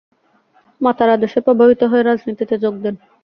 [0.81, 2.95] মাতার আদর্শে প্রভাবিত হয়ে রাজনীতিতে যোগ দেন।